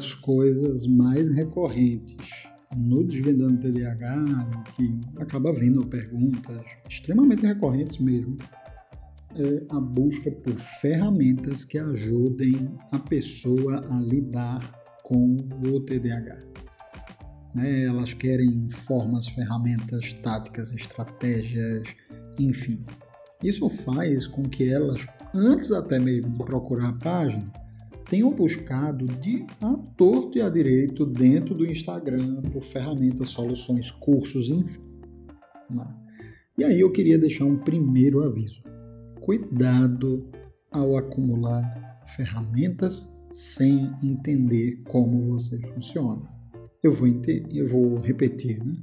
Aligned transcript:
Das 0.00 0.14
coisas 0.14 0.86
mais 0.86 1.30
recorrentes 1.30 2.16
no 2.74 3.04
Desvendando 3.04 3.60
TDAH, 3.60 4.50
que 4.74 4.98
acaba 5.18 5.52
vindo 5.52 5.84
perguntas 5.86 6.64
extremamente 6.88 7.44
recorrentes 7.44 7.98
mesmo, 7.98 8.38
é 9.34 9.62
a 9.68 9.78
busca 9.78 10.30
por 10.30 10.54
ferramentas 10.80 11.64
que 11.64 11.76
ajudem 11.76 12.74
a 12.90 12.98
pessoa 12.98 13.84
a 13.90 14.00
lidar 14.00 14.60
com 15.02 15.36
o 15.66 15.80
TDAH. 15.80 16.44
Né? 17.54 17.84
Elas 17.84 18.14
querem 18.14 18.70
formas, 18.70 19.28
ferramentas, 19.28 20.14
táticas, 20.14 20.72
estratégias, 20.72 21.94
enfim. 22.38 22.82
Isso 23.42 23.68
faz 23.68 24.26
com 24.26 24.44
que 24.44 24.72
elas, 24.72 25.06
antes 25.34 25.70
até 25.72 25.98
mesmo 25.98 26.30
de 26.30 26.44
procurar 26.44 26.88
a 26.88 26.92
página, 26.94 27.59
tenham 28.10 28.32
buscado 28.32 29.06
de 29.06 29.46
a 29.60 29.72
torto 29.96 30.36
e 30.36 30.42
a 30.42 30.50
direito 30.50 31.06
dentro 31.06 31.54
do 31.54 31.64
Instagram 31.64 32.42
por 32.52 32.64
ferramentas, 32.64 33.28
soluções, 33.28 33.92
cursos, 33.92 34.50
enfim. 34.50 34.82
Né? 35.70 35.86
E 36.58 36.64
aí 36.64 36.80
eu 36.80 36.90
queria 36.90 37.16
deixar 37.16 37.44
um 37.44 37.56
primeiro 37.56 38.24
aviso. 38.24 38.64
Cuidado 39.20 40.28
ao 40.72 40.96
acumular 40.96 42.02
ferramentas 42.16 43.08
sem 43.32 43.88
entender 44.02 44.82
como 44.88 45.28
você 45.28 45.60
funciona. 45.68 46.28
Eu 46.82 46.90
vou, 46.90 47.06
eu 47.48 47.68
vou 47.68 47.96
repetir, 47.98 48.58
né? 48.64 48.74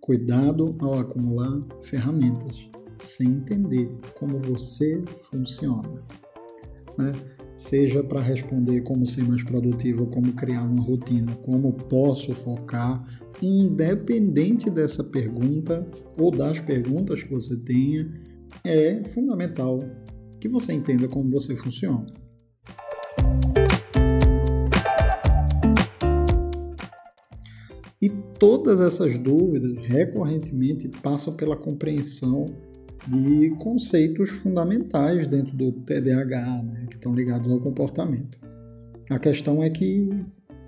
Cuidado 0.00 0.76
ao 0.78 0.94
acumular 0.94 1.60
ferramentas 1.82 2.70
sem 3.00 3.28
entender 3.28 3.90
como 4.14 4.38
você 4.38 5.02
funciona. 5.28 6.04
Né? 6.96 7.12
Seja 7.56 8.02
para 8.02 8.20
responder 8.20 8.80
como 8.82 9.06
ser 9.06 9.22
mais 9.24 9.42
produtivo, 9.42 10.06
como 10.06 10.32
criar 10.32 10.64
uma 10.64 10.82
rotina, 10.82 11.34
como 11.42 11.72
posso 11.72 12.34
focar, 12.34 13.04
independente 13.40 14.70
dessa 14.70 15.04
pergunta 15.04 15.86
ou 16.16 16.30
das 16.30 16.60
perguntas 16.60 17.22
que 17.22 17.30
você 17.30 17.56
tenha, 17.56 18.10
é 18.64 19.02
fundamental 19.04 19.80
que 20.40 20.48
você 20.48 20.72
entenda 20.72 21.06
como 21.08 21.30
você 21.30 21.54
funciona. 21.54 22.06
E 28.00 28.08
todas 28.36 28.80
essas 28.80 29.16
dúvidas 29.16 29.76
recorrentemente 29.86 30.88
passam 30.88 31.36
pela 31.36 31.56
compreensão 31.56 32.46
de 33.08 33.50
conceitos 33.58 34.30
fundamentais 34.30 35.26
dentro 35.26 35.56
do 35.56 35.72
TDAH, 35.72 36.62
né, 36.62 36.86
que 36.88 36.96
estão 36.96 37.14
ligados 37.14 37.50
ao 37.50 37.60
comportamento. 37.60 38.38
A 39.10 39.18
questão 39.18 39.62
é 39.62 39.68
que 39.68 40.08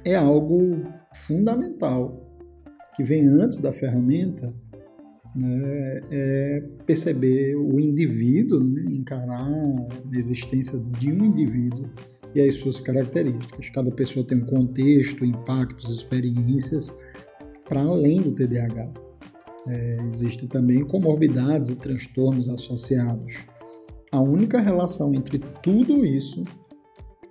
é 0.05 0.15
algo 0.15 0.83
fundamental 1.27 2.21
que 2.97 3.03
vem 3.03 3.27
antes 3.27 3.61
da 3.61 3.73
ferramenta, 3.73 4.53
né, 5.35 6.01
é 6.11 6.63
perceber 6.87 7.57
o 7.57 7.79
indivíduo, 7.81 8.63
né, 8.63 8.85
encarar 8.91 9.49
a 9.49 10.17
existência 10.17 10.79
de 10.99 11.13
um 11.13 11.25
indivíduo 11.25 11.89
e 12.35 12.41
as 12.41 12.55
suas 12.55 12.81
características. 12.81 13.71
Cada 13.71 13.91
pessoa 13.91 14.27
tem 14.27 14.39
um 14.39 14.47
contexto, 14.47 15.25
impactos, 15.25 15.91
experiências 15.95 16.95
para 17.69 17.81
além 17.81 18.21
do 18.21 18.33
TDAH. 18.33 19.04
É, 19.67 19.97
Existem 20.09 20.49
também 20.49 20.85
comorbidades 20.85 21.71
e 21.71 21.77
transtornos 21.77 22.49
associados. 22.49 23.35
A 24.13 24.21
única 24.21 24.61
relação 24.61 25.15
entre 25.15 25.39
tudo 25.63 26.05
isso 26.05 26.45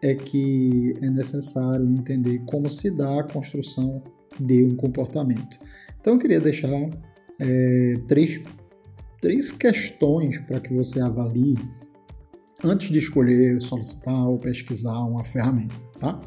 é 0.01 0.13
que 0.13 0.94
é 1.01 1.09
necessário 1.09 1.89
entender 1.89 2.41
como 2.45 2.69
se 2.69 2.91
dá 2.91 3.21
a 3.21 3.23
construção 3.23 4.03
de 4.39 4.63
um 4.63 4.75
comportamento. 4.75 5.57
Então, 5.99 6.13
eu 6.13 6.19
queria 6.19 6.41
deixar 6.41 6.89
é, 7.39 7.94
três, 8.07 8.41
três 9.21 9.51
questões 9.51 10.38
para 10.39 10.59
que 10.59 10.73
você 10.73 11.00
avalie 11.00 11.55
antes 12.63 12.89
de 12.89 13.00
escolher, 13.00 13.61
solicitar 13.61 14.27
ou 14.27 14.38
pesquisar 14.38 15.00
uma 15.03 15.23
ferramenta. 15.23 15.75
Tá? 16.00 16.19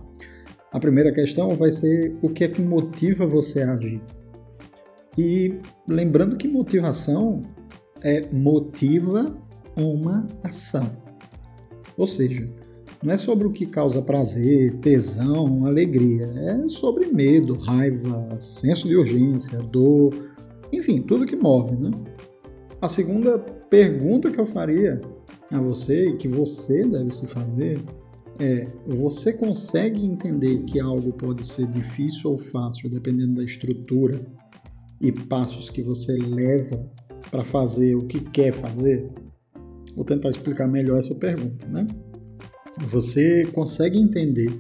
A 0.72 0.80
primeira 0.80 1.12
questão 1.12 1.50
vai 1.50 1.70
ser 1.70 2.16
o 2.22 2.28
que 2.28 2.44
é 2.44 2.48
que 2.48 2.60
motiva 2.60 3.26
você 3.26 3.62
a 3.62 3.72
agir. 3.72 4.00
E 5.16 5.54
lembrando 5.88 6.36
que 6.36 6.46
motivação 6.46 7.42
é 8.02 8.28
motiva 8.32 9.36
uma 9.76 10.26
ação. 10.42 10.90
Ou 11.96 12.06
seja, 12.06 12.46
não 13.02 13.12
é 13.12 13.16
sobre 13.16 13.46
o 13.46 13.52
que 13.52 13.66
causa 13.66 14.02
prazer, 14.02 14.74
tesão, 14.78 15.64
alegria. 15.64 16.26
É 16.26 16.68
sobre 16.68 17.06
medo, 17.06 17.54
raiva, 17.54 18.38
senso 18.38 18.88
de 18.88 18.96
urgência, 18.96 19.58
dor, 19.60 20.14
enfim, 20.72 21.00
tudo 21.00 21.26
que 21.26 21.36
move, 21.36 21.76
né? 21.76 21.90
A 22.80 22.88
segunda 22.88 23.38
pergunta 23.38 24.30
que 24.30 24.40
eu 24.40 24.46
faria 24.46 25.00
a 25.50 25.60
você 25.60 26.10
e 26.10 26.16
que 26.16 26.28
você 26.28 26.86
deve 26.86 27.10
se 27.12 27.26
fazer 27.26 27.80
é: 28.38 28.68
você 28.86 29.32
consegue 29.32 30.04
entender 30.04 30.64
que 30.64 30.78
algo 30.80 31.12
pode 31.12 31.46
ser 31.46 31.66
difícil 31.66 32.30
ou 32.30 32.38
fácil 32.38 32.90
dependendo 32.90 33.34
da 33.34 33.44
estrutura 33.44 34.20
e 35.00 35.12
passos 35.12 35.70
que 35.70 35.82
você 35.82 36.12
leva 36.16 36.90
para 37.30 37.44
fazer 37.44 37.94
o 37.94 38.06
que 38.06 38.20
quer 38.20 38.52
fazer? 38.52 39.08
Vou 39.94 40.04
tentar 40.04 40.28
explicar 40.28 40.66
melhor 40.66 40.98
essa 40.98 41.14
pergunta, 41.14 41.66
né? 41.66 41.86
Você 42.88 43.46
consegue 43.46 43.98
entender 43.98 44.52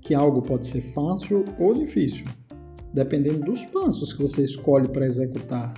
que 0.00 0.14
algo 0.14 0.42
pode 0.42 0.66
ser 0.66 0.80
fácil 0.80 1.44
ou 1.58 1.74
difícil, 1.74 2.26
dependendo 2.92 3.40
dos 3.40 3.64
passos 3.66 4.12
que 4.12 4.22
você 4.22 4.42
escolhe 4.42 4.88
para 4.88 5.06
executar 5.06 5.74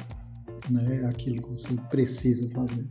né, 0.70 1.06
aquilo 1.08 1.42
que 1.42 1.50
você 1.50 1.74
precisa 1.90 2.48
fazer, 2.50 2.86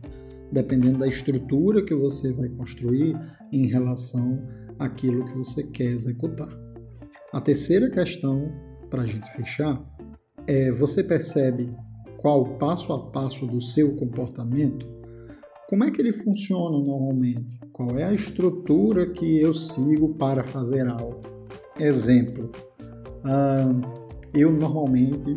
dependendo 0.50 0.98
da 0.98 1.06
estrutura 1.06 1.84
que 1.84 1.94
você 1.94 2.32
vai 2.32 2.48
construir 2.48 3.16
em 3.52 3.66
relação 3.66 4.42
àquilo 4.78 5.24
que 5.24 5.36
você 5.36 5.62
quer 5.62 5.90
executar. 5.90 6.48
A 7.32 7.40
terceira 7.40 7.90
questão, 7.90 8.50
para 8.90 9.02
a 9.02 9.06
gente 9.06 9.30
fechar, 9.32 9.82
é, 10.46 10.70
você 10.70 11.02
percebe 11.02 11.70
qual 12.18 12.42
o 12.42 12.58
passo 12.58 12.92
a 12.92 13.10
passo 13.10 13.46
do 13.46 13.60
seu 13.60 13.94
comportamento? 13.96 14.86
Como 15.68 15.84
é 15.84 15.90
que 15.90 16.00
ele 16.00 16.12
funciona 16.12 16.78
normalmente? 16.78 17.58
Qual 17.72 17.98
é 17.98 18.04
a 18.04 18.12
estrutura 18.12 19.10
que 19.10 19.40
eu 19.40 19.52
sigo 19.52 20.14
para 20.14 20.44
fazer 20.44 20.86
algo? 20.86 21.22
Exemplo, 21.78 22.50
eu 24.32 24.52
normalmente 24.52 25.36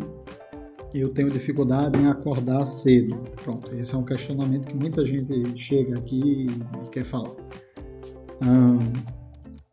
eu 0.94 1.10
tenho 1.10 1.30
dificuldade 1.30 2.00
em 2.00 2.08
acordar 2.08 2.66
cedo. 2.66 3.16
Pronto, 3.44 3.74
esse 3.76 3.94
é 3.94 3.98
um 3.98 4.04
questionamento 4.04 4.68
que 4.68 4.76
muita 4.76 5.06
gente 5.06 5.58
chega 5.58 5.98
aqui 5.98 6.48
e 6.48 6.90
quer 6.90 7.04
falar. 7.04 7.36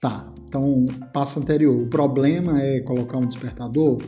tá, 0.01 0.33
então 0.49 0.87
passo 1.13 1.39
anterior. 1.39 1.83
O 1.83 1.87
problema 1.87 2.61
é 2.61 2.81
colocar 2.81 3.19
um 3.19 3.27
despertador? 3.27 3.99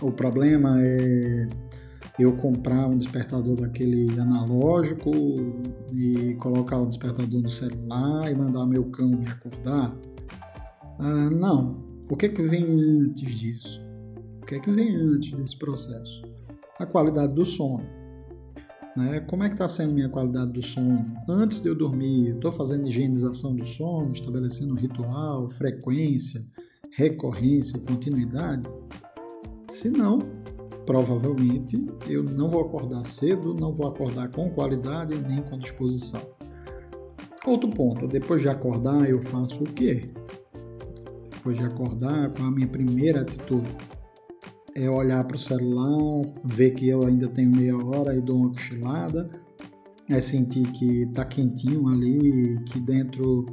O 0.00 0.12
problema 0.12 0.80
é 0.82 1.48
eu 2.18 2.36
comprar 2.36 2.88
um 2.88 2.98
despertador 2.98 3.60
daquele 3.60 4.18
analógico 4.18 5.10
e 5.92 6.34
colocar 6.34 6.78
o 6.78 6.86
despertador 6.86 7.40
no 7.40 7.48
celular 7.48 8.30
e 8.30 8.34
mandar 8.34 8.66
meu 8.66 8.84
cão 8.86 9.10
me 9.10 9.26
acordar? 9.26 9.94
Ah, 10.98 11.30
não. 11.30 11.86
O 12.10 12.16
que 12.16 12.26
é 12.26 12.28
que 12.28 12.42
vem 12.42 12.64
antes 12.64 13.34
disso? 13.34 13.80
O 14.42 14.46
que 14.46 14.56
é 14.56 14.60
que 14.60 14.70
vem 14.70 14.96
antes 14.96 15.32
desse 15.32 15.56
processo? 15.56 16.22
A 16.78 16.86
qualidade 16.86 17.34
do 17.34 17.44
sono. 17.44 17.84
Né? 18.96 19.20
Como 19.20 19.44
é 19.44 19.48
que 19.48 19.54
está 19.54 19.68
sendo 19.68 19.94
minha 19.94 20.08
qualidade 20.08 20.52
do 20.52 20.62
sono? 20.62 21.06
Antes 21.28 21.60
de 21.60 21.68
eu 21.68 21.74
dormir, 21.74 22.34
estou 22.34 22.50
fazendo 22.50 22.88
higienização 22.88 23.54
do 23.54 23.64
sono, 23.64 24.10
estabelecendo 24.10 24.72
um 24.72 24.76
ritual, 24.76 25.48
frequência, 25.48 26.44
recorrência, 26.90 27.78
continuidade? 27.78 28.68
Se 29.78 29.88
não, 29.88 30.18
provavelmente 30.84 31.86
eu 32.08 32.24
não 32.24 32.50
vou 32.50 32.62
acordar 32.62 33.04
cedo, 33.04 33.54
não 33.54 33.72
vou 33.72 33.86
acordar 33.86 34.28
com 34.28 34.50
qualidade 34.50 35.14
nem 35.20 35.40
com 35.40 35.56
disposição. 35.56 36.20
Outro 37.46 37.70
ponto, 37.70 38.08
depois 38.08 38.42
de 38.42 38.48
acordar, 38.48 39.08
eu 39.08 39.20
faço 39.20 39.62
o 39.62 39.66
quê? 39.72 40.10
Depois 41.30 41.58
de 41.58 41.62
acordar, 41.62 42.28
qual 42.32 42.48
a 42.48 42.50
minha 42.50 42.66
primeira 42.66 43.20
atitude? 43.20 43.68
É 44.74 44.90
olhar 44.90 45.22
para 45.22 45.36
o 45.36 45.38
celular, 45.38 46.22
ver 46.44 46.72
que 46.72 46.88
eu 46.88 47.06
ainda 47.06 47.28
tenho 47.28 47.54
meia 47.54 47.76
hora 47.76 48.16
e 48.16 48.20
dou 48.20 48.36
uma 48.36 48.50
cochilada, 48.50 49.30
é 50.10 50.18
sentir 50.18 50.72
que 50.72 51.04
está 51.04 51.24
quentinho 51.24 51.86
ali, 51.86 52.56
que 52.64 52.80
dentro 52.80 53.46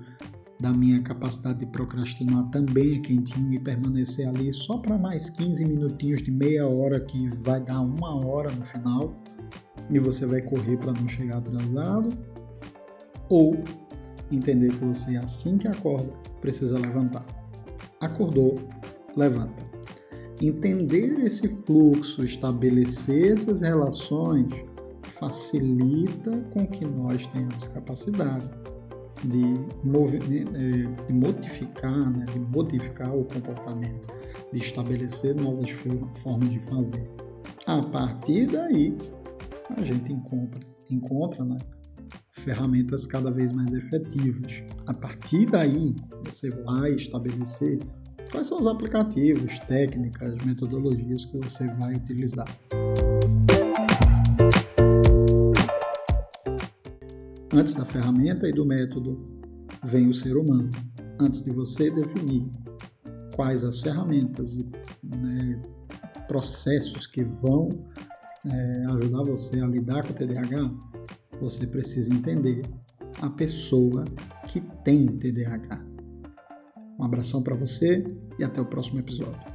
da 0.60 0.72
minha 0.72 1.02
capacidade 1.02 1.60
de 1.60 1.66
procrastinar 1.66 2.50
também 2.50 2.96
é 2.96 3.00
quentinho 3.00 3.54
e 3.54 3.60
permanecer 3.60 4.28
ali 4.28 4.52
só 4.54 4.78
para 4.78 4.98
mais 4.98 5.30
15 5.30 5.66
minutinhos 5.66 6.22
de 6.22 6.32
meia 6.32 6.68
hora 6.68 7.00
que 7.00 7.28
vai 7.28 7.62
dar 7.62 7.82
uma 7.82 8.16
hora 8.26 8.52
no 8.52 8.64
final 8.64 9.14
e 9.90 10.00
você 10.00 10.26
vai 10.26 10.42
correr 10.42 10.78
para 10.78 10.94
não 10.94 11.08
chegar 11.08 11.38
atrasado 11.38 12.10
ou 13.30 13.58
entender 14.32 14.72
que 14.74 14.86
você 14.86 15.18
assim 15.18 15.58
que 15.58 15.68
acorda 15.68 16.12
precisa 16.40 16.80
levantar. 16.80 17.26
Acordou, 18.00 18.60
levanta. 19.16 19.64
Entender 20.42 21.20
esse 21.22 21.48
fluxo, 21.48 22.24
estabelecer 22.24 23.34
essas 23.34 23.62
relações 23.62 24.54
facilita 25.02 26.32
com 26.54 26.68
que 26.68 26.86
nós 26.86 27.26
tenhamos 27.28 27.68
capacidade 27.68 28.50
de, 29.24 29.44
é, 29.44 31.06
de 31.08 31.14
modificar, 31.14 32.12
né, 32.12 32.26
de 32.26 32.40
modificar 32.40 33.16
o 33.16 33.24
comportamento, 33.26 34.08
de 34.52 34.60
estabelecer 34.60 35.36
novas 35.36 35.70
formas 35.70 36.50
de 36.50 36.60
fazer. 36.60 37.10
A 37.66 37.82
partir 37.82 38.48
daí, 38.48 38.96
a 39.76 39.84
gente 39.84 40.12
encontra, 40.12 40.60
encontra 40.90 41.44
né, 41.44 41.58
ferramentas 42.32 43.06
cada 43.06 43.32
vez 43.32 43.52
mais 43.52 43.74
efetivas. 43.74 44.64
A 44.86 44.94
partir 44.94 45.46
daí, 45.46 45.96
você 46.24 46.50
vai 46.50 46.92
estabelecer 46.92 47.80
quais 48.32 48.48
são 48.48 48.60
os 48.60 48.68
aplicativos, 48.68 49.58
técnicas, 49.60 50.36
metodologias 50.46 51.26
que 51.26 51.38
você 51.38 51.68
vai 51.76 51.96
utilizar. 51.96 52.48
Antes 57.56 57.74
da 57.74 57.86
ferramenta 57.86 58.50
e 58.50 58.52
do 58.52 58.66
método, 58.66 59.18
vem 59.82 60.10
o 60.10 60.14
ser 60.14 60.36
humano. 60.36 60.70
Antes 61.18 61.42
de 61.42 61.52
você 61.52 61.90
definir 61.90 62.52
quais 63.34 63.64
as 63.64 63.80
ferramentas 63.80 64.58
e 64.58 64.70
né, 65.02 65.62
processos 66.28 67.08
que 67.08 67.24
vão 67.24 67.70
é, 68.46 68.86
ajudar 68.88 69.24
você 69.24 69.62
a 69.62 69.68
lidar 69.68 70.04
com 70.04 70.12
o 70.12 70.14
TDAH, 70.14 70.70
você 71.40 71.66
precisa 71.66 72.14
entender 72.14 72.62
a 73.22 73.30
pessoa 73.30 74.04
que 74.50 74.60
tem 74.84 75.08
TDAH. 75.08 75.82
Um 77.00 77.06
abração 77.06 77.42
para 77.42 77.56
você 77.56 78.04
e 78.38 78.44
até 78.44 78.60
o 78.60 78.66
próximo 78.66 79.00
episódio. 79.00 79.55